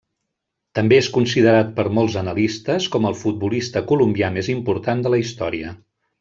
També 0.77 0.97
és 1.01 1.09
considerat 1.17 1.69
per 1.75 1.85
molts 1.97 2.15
analistes 2.21 2.87
com 2.97 3.05
el 3.11 3.19
futbolista 3.21 3.85
colombià 3.93 4.31
més 4.41 4.51
important 4.57 5.05
de 5.07 5.13
la 5.17 5.21
història. 5.27 5.77